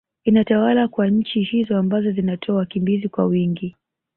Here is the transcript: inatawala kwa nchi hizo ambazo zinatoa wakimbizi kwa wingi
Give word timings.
inatawala 0.23 0.87
kwa 0.87 1.07
nchi 1.07 1.41
hizo 1.43 1.77
ambazo 1.77 2.11
zinatoa 2.11 2.55
wakimbizi 2.55 3.09
kwa 3.09 3.25
wingi 3.25 3.75